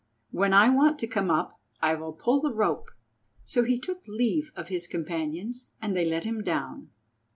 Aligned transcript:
When 0.31 0.51
I 0.51 0.71
want 0.71 0.97
to 0.97 1.07
come 1.07 1.29
up 1.29 1.61
I 1.79 1.93
will 1.93 2.11
pull 2.13 2.41
the 2.41 2.51
rope." 2.51 2.89
So 3.45 3.63
he 3.63 3.79
took 3.79 4.01
leave 4.07 4.51
of 4.55 4.69
his 4.69 4.87
companions, 4.87 5.69
and 5.79 5.95
they 5.95 6.05
let 6.05 6.23
him 6.23 6.41
down. 6.41 6.89